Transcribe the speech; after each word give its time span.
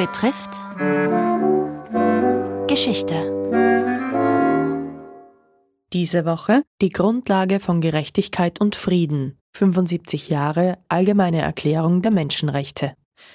betrifft 0.00 0.52
Geschichte. 2.68 3.16
Diese 5.92 6.24
Woche 6.24 6.62
die 6.80 6.88
Grundlage 6.88 7.60
von 7.60 7.82
Gerechtigkeit 7.82 8.62
und 8.62 8.76
Frieden. 8.76 9.38
75 9.52 10.30
Jahre 10.30 10.78
Allgemeine 10.88 11.42
Erklärung 11.42 12.00
der 12.00 12.12
Menschenrechte. 12.12 12.94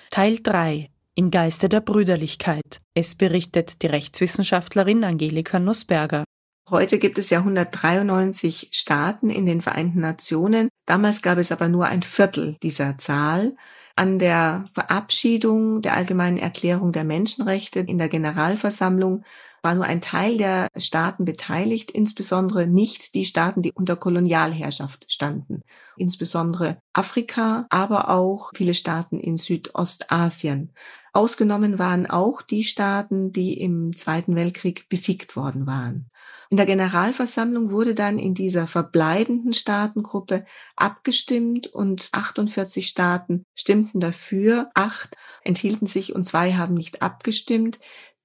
Teil 0.09 0.39
3 0.41 0.89
Im 1.13 1.29
Geiste 1.29 1.69
der 1.69 1.81
Brüderlichkeit. 1.81 2.81
Es 2.95 3.13
berichtet 3.13 3.83
die 3.83 3.87
Rechtswissenschaftlerin 3.87 5.03
Angelika 5.03 5.59
Nussberger. 5.59 6.23
Heute 6.71 6.97
gibt 6.97 7.19
es 7.19 7.29
ja 7.29 7.37
193 7.37 8.69
Staaten 8.71 9.29
in 9.29 9.45
den 9.45 9.61
Vereinten 9.61 9.99
Nationen. 9.99 10.69
Damals 10.87 11.21
gab 11.21 11.37
es 11.37 11.51
aber 11.51 11.67
nur 11.67 11.85
ein 11.85 12.01
Viertel 12.01 12.57
dieser 12.63 12.97
Zahl. 12.97 13.55
An 13.97 14.19
der 14.19 14.65
Verabschiedung 14.73 15.81
der 15.81 15.93
Allgemeinen 15.93 16.37
Erklärung 16.37 16.91
der 16.91 17.05
Menschenrechte 17.05 17.79
in 17.79 17.97
der 17.97 18.09
Generalversammlung 18.09 19.23
war 19.61 19.73
nur 19.73 19.85
ein 19.85 20.01
Teil 20.01 20.37
der 20.37 20.67
Staaten 20.75 21.23
beteiligt, 21.23 21.91
insbesondere 21.91 22.67
nicht 22.67 23.15
die 23.15 23.23
Staaten, 23.23 23.61
die 23.61 23.71
unter 23.71 23.95
Kolonialherrschaft 23.95 25.09
standen. 25.09 25.61
Insbesondere 25.95 26.77
Afrika, 26.93 27.67
aber 27.69 28.09
auch 28.09 28.51
viele 28.53 28.73
Staaten 28.73 29.17
in 29.17 29.37
Südostasien. 29.37 30.73
Ausgenommen 31.15 31.79
waren 31.79 32.07
auch 32.07 32.41
die 32.41 32.65
Staaten, 32.65 33.31
die 33.31 33.57
im 33.61 33.95
Zweiten 33.95 34.35
Weltkrieg 34.35 34.89
besiegt 34.89 35.37
worden 35.37 35.65
waren. 35.65 36.11
In 36.49 36.57
der 36.57 36.65
Generalversammlung 36.65 37.71
wurde 37.71 37.95
dann 37.95 38.19
in 38.19 38.33
dieser 38.33 38.67
verbleibenden 38.67 39.53
Staatengruppe 39.53 40.43
abgestimmt 40.75 41.67
und 41.67 42.09
48 42.11 42.87
Staaten 42.87 43.45
stimmten 43.55 44.01
dafür, 44.01 44.69
acht 44.73 45.15
enthielten 45.45 45.87
sich 45.87 46.13
und 46.13 46.25
zwei 46.25 46.55
haben 46.55 46.73
nicht 46.73 47.01
abgestimmt. 47.01 47.79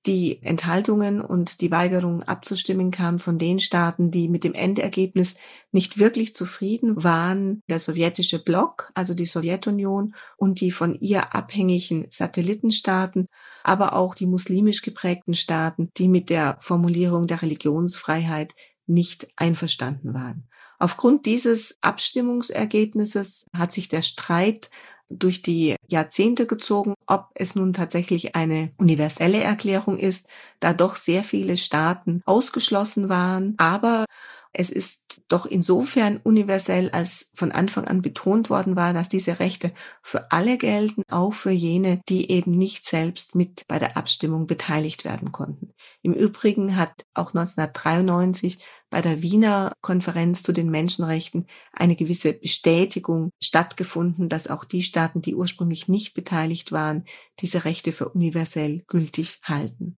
Die 0.06 0.42
Enthaltungen 0.42 1.20
und 1.20 1.60
die 1.60 1.70
Weigerung 1.70 2.22
abzustimmen 2.22 2.90
kam 2.90 3.18
von 3.18 3.38
den 3.38 3.60
Staaten, 3.60 4.10
die 4.10 4.28
mit 4.28 4.44
dem 4.44 4.54
Endergebnis 4.54 5.36
nicht 5.72 5.98
wirklich 5.98 6.34
zufrieden 6.34 7.04
waren. 7.04 7.62
Der 7.68 7.78
sowjetische 7.78 8.42
Block, 8.42 8.90
also 8.94 9.12
die 9.12 9.26
Sowjetunion 9.26 10.14
und 10.38 10.62
die 10.62 10.70
von 10.70 10.94
ihr 10.94 11.34
abhängigen 11.34 12.06
Satellitenstaaten, 12.08 13.26
aber 13.62 13.92
auch 13.94 14.14
die 14.14 14.26
muslimisch 14.26 14.80
geprägten 14.80 15.34
Staaten, 15.34 15.90
die 15.98 16.08
mit 16.08 16.30
der 16.30 16.56
Formulierung 16.60 17.26
der 17.26 17.42
Religionsfreiheit 17.42 18.54
nicht 18.86 19.28
einverstanden 19.36 20.14
waren. 20.14 20.48
Aufgrund 20.78 21.26
dieses 21.26 21.76
Abstimmungsergebnisses 21.82 23.44
hat 23.52 23.74
sich 23.74 23.90
der 23.90 24.00
Streit 24.00 24.70
durch 25.10 25.42
die 25.42 25.76
Jahrzehnte 25.88 26.46
gezogen, 26.46 26.94
ob 27.06 27.28
es 27.34 27.54
nun 27.56 27.72
tatsächlich 27.72 28.36
eine 28.36 28.72
universelle 28.78 29.42
Erklärung 29.42 29.98
ist, 29.98 30.28
da 30.60 30.72
doch 30.72 30.96
sehr 30.96 31.22
viele 31.22 31.56
Staaten 31.56 32.22
ausgeschlossen 32.26 33.08
waren. 33.08 33.54
Aber 33.58 34.04
es 34.52 34.70
ist 34.70 35.20
doch 35.28 35.46
insofern 35.46 36.18
universell, 36.18 36.90
als 36.90 37.30
von 37.34 37.52
Anfang 37.52 37.86
an 37.86 38.02
betont 38.02 38.50
worden 38.50 38.74
war, 38.74 38.92
dass 38.92 39.08
diese 39.08 39.38
Rechte 39.38 39.72
für 40.02 40.32
alle 40.32 40.58
gelten, 40.58 41.02
auch 41.08 41.34
für 41.34 41.52
jene, 41.52 42.00
die 42.08 42.30
eben 42.30 42.50
nicht 42.50 42.84
selbst 42.84 43.34
mit 43.36 43.64
bei 43.68 43.78
der 43.78 43.96
Abstimmung 43.96 44.46
beteiligt 44.46 45.04
werden 45.04 45.30
konnten. 45.30 45.72
Im 46.02 46.14
Übrigen 46.14 46.76
hat 46.76 47.06
auch 47.14 47.28
1993 47.28 48.58
bei 48.90 49.00
der 49.00 49.22
Wiener 49.22 49.72
Konferenz 49.82 50.42
zu 50.42 50.52
den 50.52 50.68
Menschenrechten 50.68 51.46
eine 51.72 51.94
gewisse 51.94 52.32
Bestätigung 52.32 53.30
stattgefunden, 53.40 54.28
dass 54.28 54.48
auch 54.48 54.64
die 54.64 54.82
Staaten, 54.82 55.22
die 55.22 55.36
ursprünglich 55.36 55.86
nicht 55.86 56.14
beteiligt 56.14 56.72
waren, 56.72 57.04
diese 57.38 57.64
Rechte 57.64 57.92
für 57.92 58.08
universell 58.08 58.82
gültig 58.88 59.38
halten. 59.44 59.96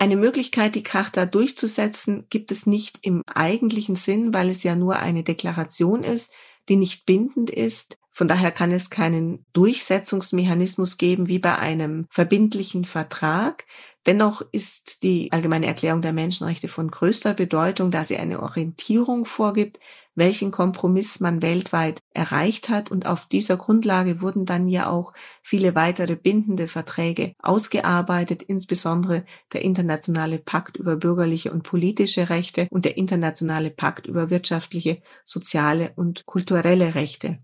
Eine 0.00 0.16
Möglichkeit, 0.16 0.76
die 0.76 0.84
Charta 0.84 1.26
durchzusetzen, 1.26 2.26
gibt 2.30 2.52
es 2.52 2.66
nicht 2.66 2.98
im 3.02 3.22
eigentlichen 3.26 3.96
Sinn, 3.96 4.32
weil 4.32 4.48
es 4.48 4.62
ja 4.62 4.76
nur 4.76 4.96
eine 4.96 5.24
Deklaration 5.24 6.04
ist, 6.04 6.32
die 6.68 6.76
nicht 6.76 7.04
bindend 7.04 7.50
ist. 7.50 7.98
Von 8.12 8.28
daher 8.28 8.52
kann 8.52 8.70
es 8.70 8.90
keinen 8.90 9.44
Durchsetzungsmechanismus 9.52 10.98
geben 10.98 11.26
wie 11.26 11.40
bei 11.40 11.58
einem 11.58 12.06
verbindlichen 12.10 12.84
Vertrag. 12.84 13.64
Dennoch 14.08 14.40
ist 14.52 15.02
die 15.02 15.30
Allgemeine 15.32 15.66
Erklärung 15.66 16.00
der 16.00 16.14
Menschenrechte 16.14 16.66
von 16.66 16.90
größter 16.90 17.34
Bedeutung, 17.34 17.90
da 17.90 18.06
sie 18.06 18.16
eine 18.16 18.42
Orientierung 18.42 19.26
vorgibt, 19.26 19.80
welchen 20.14 20.50
Kompromiss 20.50 21.20
man 21.20 21.42
weltweit 21.42 22.00
erreicht 22.14 22.70
hat. 22.70 22.90
Und 22.90 23.04
auf 23.04 23.26
dieser 23.26 23.58
Grundlage 23.58 24.22
wurden 24.22 24.46
dann 24.46 24.66
ja 24.66 24.88
auch 24.88 25.12
viele 25.42 25.74
weitere 25.74 26.16
bindende 26.16 26.68
Verträge 26.68 27.34
ausgearbeitet, 27.42 28.42
insbesondere 28.42 29.26
der 29.52 29.60
Internationale 29.60 30.38
Pakt 30.38 30.78
über 30.78 30.96
bürgerliche 30.96 31.52
und 31.52 31.62
politische 31.62 32.30
Rechte 32.30 32.66
und 32.70 32.86
der 32.86 32.96
Internationale 32.96 33.68
Pakt 33.68 34.06
über 34.06 34.30
wirtschaftliche, 34.30 35.02
soziale 35.22 35.92
und 35.96 36.24
kulturelle 36.24 36.94
Rechte 36.94 37.40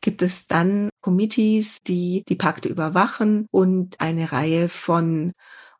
gibt 0.00 0.22
es 0.22 0.46
dann 0.46 0.90
Committees, 1.00 1.78
die 1.86 2.22
die 2.28 2.36
Pakte 2.36 2.68
überwachen 2.68 3.48
und 3.50 4.00
eine 4.00 4.30
Reihe 4.30 4.68
von 4.68 5.32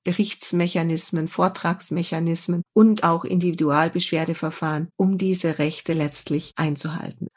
Gerichtsmechanismen, 0.05 1.29
Vortragsmechanismen 1.29 2.63
und 2.73 3.05
auch 3.05 3.25
Individualbeschwerdeverfahren, 3.25 4.89
um 4.97 5.19
diese 5.19 5.59
Rechte 5.59 5.93
letztlich 5.93 6.53
einzuhalten. 6.57 7.29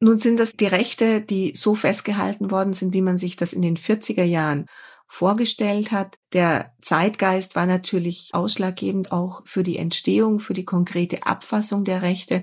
Nun 0.00 0.16
sind 0.16 0.40
das 0.40 0.52
die 0.52 0.66
Rechte, 0.66 1.20
die 1.20 1.52
so 1.54 1.74
festgehalten 1.74 2.50
worden 2.50 2.72
sind, 2.72 2.94
wie 2.94 3.02
man 3.02 3.18
sich 3.18 3.36
das 3.36 3.52
in 3.52 3.60
den 3.60 3.76
40er 3.76 4.24
Jahren 4.24 4.66
vorgestellt 5.06 5.92
hat. 5.92 6.16
Der 6.32 6.72
Zeitgeist 6.80 7.56
war 7.56 7.66
natürlich 7.66 8.30
ausschlaggebend 8.32 9.12
auch 9.12 9.42
für 9.44 9.62
die 9.62 9.76
Entstehung, 9.76 10.38
für 10.38 10.54
die 10.54 10.64
konkrete 10.64 11.26
Abfassung 11.26 11.84
der 11.84 12.00
Rechte. 12.00 12.42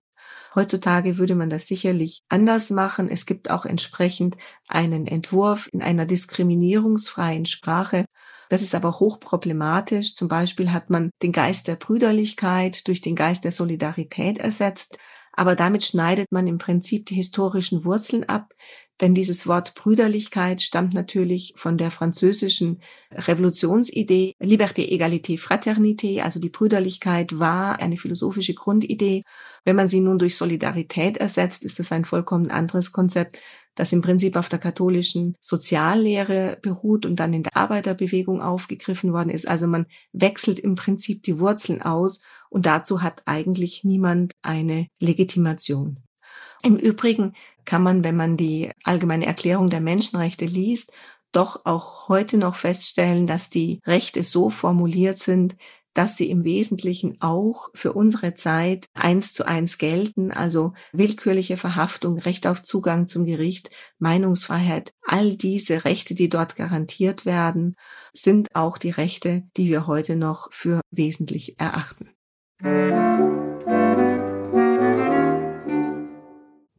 Heutzutage 0.54 1.18
würde 1.18 1.36
man 1.36 1.50
das 1.50 1.68
sicherlich 1.68 2.24
anders 2.30 2.70
machen. 2.70 3.09
Es 3.09 3.26
gibt 3.26 3.52
auch 3.52 3.66
entsprechend 3.66 4.38
einen 4.68 5.08
Entwurf 5.08 5.70
in 5.72 5.82
einer 5.82 6.06
diskriminierungsfreien 6.06 7.46
Sprache, 7.46 8.06
das 8.50 8.62
ist 8.62 8.75
aber 8.75 9.00
hochproblematisch. 9.00 10.16
Zum 10.16 10.28
Beispiel 10.28 10.72
hat 10.72 10.90
man 10.90 11.12
den 11.22 11.31
Geist 11.31 11.68
der 11.68 11.75
Brüderlichkeit 11.75 12.88
durch 12.88 13.02
den 13.02 13.16
Geist 13.16 13.44
der 13.44 13.52
Solidarität 13.52 14.38
ersetzt. 14.38 14.97
Aber 15.34 15.56
damit 15.56 15.84
schneidet 15.84 16.31
man 16.31 16.47
im 16.47 16.58
Prinzip 16.58 17.06
die 17.06 17.16
historischen 17.16 17.85
Wurzeln 17.85 18.28
ab, 18.28 18.53
denn 19.02 19.13
dieses 19.13 19.46
Wort 19.46 19.75
Brüderlichkeit 19.75 20.62
stammt 20.62 20.94
natürlich 20.94 21.53
von 21.56 21.78
der 21.78 21.91
französischen 21.91 22.80
Revolutionsidee 23.12 24.34
Liberté, 24.41 24.90
Égalité, 24.90 25.38
Fraternité, 25.38 26.22
also 26.22 26.40
die 26.40 26.50
Brüderlichkeit 26.50 27.38
war 27.40 27.80
eine 27.80 27.97
philosophische 27.97 28.56
Grundidee. 28.56 29.24
Wenn 29.66 29.75
man 29.75 29.88
sie 29.88 30.00
nun 30.00 30.18
durch 30.18 30.35
Solidarität 30.35 31.18
ersetzt, 31.18 31.63
ist 31.63 31.78
das 31.80 31.91
ein 31.91 32.06
vollkommen 32.06 32.50
anderes 32.50 32.91
Konzept, 32.91 33.40
das 33.75 33.94
im 33.94 34.02
Prinzip 34.02 34.35
auf 34.35 34.50
der 34.50 34.59
katholischen 34.59 35.35
Soziallehre 35.40 36.58
beruht 36.62 37.06
und 37.06 37.18
dann 37.19 37.34
in 37.34 37.44
der 37.44 37.56
Arbeiterbewegung 37.56 38.41
aufgegriffen 38.41 39.14
worden 39.14 39.29
ist. 39.29 39.47
Also 39.47 39.68
man 39.68 39.85
wechselt 40.14 40.59
im 40.59 40.74
Prinzip 40.74 41.22
die 41.22 41.40
Wurzeln 41.40 41.84
aus 41.84 42.22
und 42.50 42.66
dazu 42.66 43.03
hat 43.03 43.22
eigentlich 43.25 43.84
niemand 43.84 44.34
eine 44.41 44.88
Legitimation. 45.00 46.00
Im 46.64 46.75
Übrigen 46.75 47.34
kann 47.67 47.83
man, 47.83 48.03
wenn 48.03 48.16
man 48.16 48.38
die 48.38 48.72
allgemeine 48.83 49.28
Erklärung 49.28 49.69
der 49.69 49.81
Menschenrechte 49.81 50.45
liest, 50.45 50.91
doch 51.31 51.66
auch 51.66 52.07
heute 52.07 52.38
noch 52.38 52.55
feststellen, 52.55 53.28
dass 53.28 53.51
die 53.51 53.81
Rechte 53.85 54.23
so 54.23 54.50
formuliert 54.50 55.19
sind, 55.19 55.55
dass 55.94 56.16
sie 56.16 56.29
im 56.29 56.44
Wesentlichen 56.44 57.22
auch 57.22 57.69
für 57.73 57.91
unsere 57.91 58.35
Zeit 58.35 58.85
eins 58.94 59.33
zu 59.33 59.45
eins 59.45 59.78
gelten, 59.79 60.31
also 60.31 60.73
willkürliche 60.94 61.57
Verhaftung, 61.57 62.19
Recht 62.19 62.47
auf 62.47 62.63
Zugang 62.63 63.07
zum 63.07 63.25
Gericht, 63.25 63.72
Meinungsfreiheit, 63.99 64.94
all 65.05 65.35
diese 65.35 65.85
Rechte, 65.85 66.16
die 66.16 66.29
dort 66.29 66.55
garantiert 66.55 67.25
werden, 67.25 67.75
sind 68.13 68.55
auch 68.55 68.78
die 68.78 68.91
Rechte, 68.91 69.43
die 69.58 69.70
wir 69.70 69.87
heute 69.87 70.16
noch 70.16 70.53
für 70.53 70.81
wesentlich 70.91 71.59
erachten. 71.59 72.11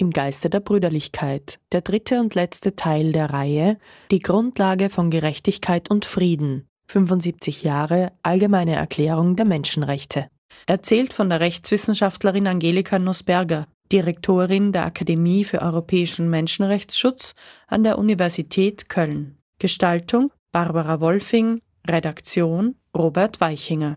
Im 0.08 0.12
Geiste 0.14 0.48
der 0.48 0.60
Brüderlichkeit, 0.60 1.60
der 1.70 1.82
dritte 1.82 2.18
und 2.20 2.34
letzte 2.34 2.74
Teil 2.74 3.12
der 3.12 3.28
Reihe, 3.28 3.76
die 4.10 4.20
Grundlage 4.20 4.88
von 4.88 5.10
Gerechtigkeit 5.10 5.90
und 5.90 6.06
Frieden, 6.06 6.66
75 6.90 7.62
Jahre 7.62 8.12
Allgemeine 8.22 8.74
Erklärung 8.74 9.36
der 9.36 9.44
Menschenrechte. 9.44 10.30
Erzählt 10.66 11.12
von 11.12 11.28
der 11.28 11.40
Rechtswissenschaftlerin 11.40 12.46
Angelika 12.46 12.98
Nussberger, 12.98 13.66
Direktorin 13.92 14.72
der 14.72 14.86
Akademie 14.86 15.44
für 15.44 15.60
europäischen 15.60 16.30
Menschenrechtsschutz 16.30 17.34
an 17.66 17.84
der 17.84 17.98
Universität 17.98 18.88
Köln. 18.88 19.36
Gestaltung 19.58 20.32
Barbara 20.52 21.02
Wolfing, 21.02 21.60
Redaktion 21.86 22.76
Robert 22.96 23.42
Weichinger. 23.42 23.94